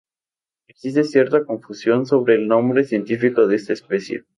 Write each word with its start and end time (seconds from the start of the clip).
Existe 0.67 1.03
cierta 1.03 1.45
confusión 1.45 2.07
sobre 2.07 2.33
el 2.33 2.47
nombre 2.47 2.85
científico 2.85 3.45
de 3.45 3.57
esta 3.57 3.73
especie. 3.73 4.25